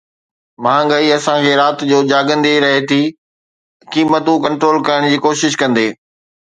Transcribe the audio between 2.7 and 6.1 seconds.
ٿي قيمتون ڪنٽرول ڪرڻ جي ڪوشش ڪندي